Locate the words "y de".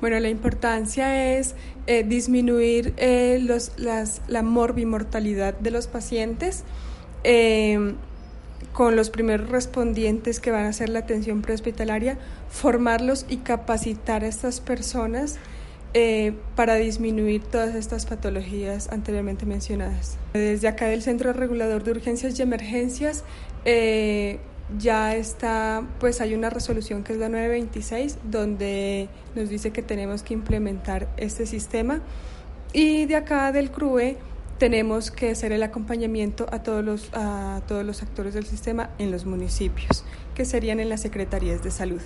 32.72-33.16